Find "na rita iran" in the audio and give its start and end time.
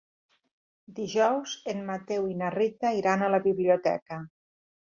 2.41-3.27